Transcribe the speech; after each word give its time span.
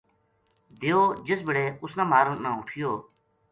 دیو 0.79 1.01
جس 1.25 1.39
بِڑے 1.47 1.65
اُس 1.81 1.93
نا 1.97 2.03
مارن 2.11 2.35
نا 2.43 2.49
اُٹھیو 2.57 2.91